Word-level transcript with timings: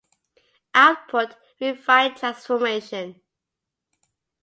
Output: 0.73 1.35
refined 1.59 2.17
transformation. 2.17 3.21